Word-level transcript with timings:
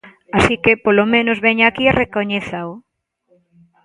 Así 0.37 0.55
que, 0.63 0.73
polo 0.85 1.05
menos, 1.13 1.41
veña 1.45 1.65
aquí 1.67 1.83
e 1.87 1.97
recoñézao. 2.01 2.71